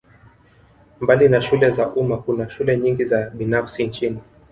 Mbali 0.99 1.29
na 1.29 1.41
shule 1.41 1.69
za 1.71 1.89
umma 1.89 2.17
kuna 2.17 2.49
shule 2.49 2.77
nyingi 2.77 3.05
za 3.05 3.29
binafsi 3.29 3.87
nchini 3.87 4.19